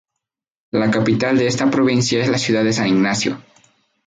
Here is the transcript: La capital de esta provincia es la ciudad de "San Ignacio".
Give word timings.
La 0.71 0.89
capital 0.89 1.37
de 1.37 1.45
esta 1.45 1.69
provincia 1.69 2.19
es 2.23 2.27
la 2.27 2.39
ciudad 2.39 2.63
de 2.63 2.73
"San 2.73 2.87
Ignacio". 2.87 3.39